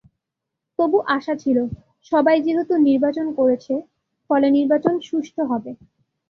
[0.79, 1.57] তবু আশা ছিল,
[2.11, 3.73] সবাই যেহেতু নির্বাচন করছে,
[4.29, 5.71] ফলে নির্বাচন সুষ্ঠু হবে।